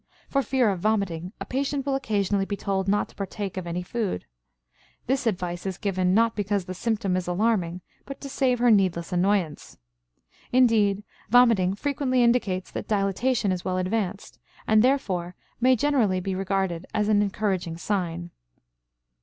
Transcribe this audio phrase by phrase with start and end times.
[0.29, 3.83] For fear of vomiting a patient will occasionally be told not to partake of any
[3.83, 4.25] food.
[5.05, 9.13] This advice is given, not because the symptom is alarming, but to save her needless
[9.13, 9.77] annoyance.
[10.51, 16.87] Indeed, vomiting frequently indicates that dilatation is well advanced, and, therefore, may generally be regarded
[16.95, 18.31] as an encouraging sign.